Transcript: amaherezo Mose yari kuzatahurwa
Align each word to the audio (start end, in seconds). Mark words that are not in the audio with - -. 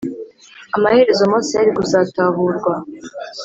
amaherezo 0.75 1.23
Mose 1.31 1.51
yari 1.57 1.71
kuzatahurwa 1.77 2.73